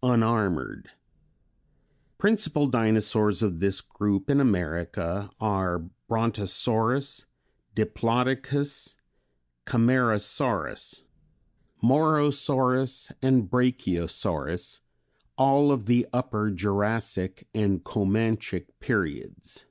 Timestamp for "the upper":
15.86-16.52